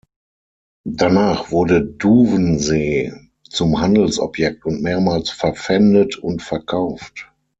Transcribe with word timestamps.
Danach 0.89 1.51
wurde 1.51 1.83
Duvensee 1.85 3.13
zum 3.47 3.79
Handelsobjekt 3.81 4.65
und 4.65 4.81
mehrmals 4.81 5.29
verpfändet 5.29 6.15
und 6.17 6.41
verkauft. 6.41 7.31